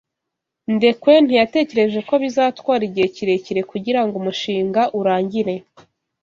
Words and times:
Ndekwe 0.73 1.13
ntiyatekereje 1.25 1.99
ko 2.09 2.13
bizatwara 2.23 2.83
igihe 2.89 3.07
kirekire 3.15 3.61
kugirango 3.71 4.13
umushinga 4.17 4.81
urangire. 4.99 5.55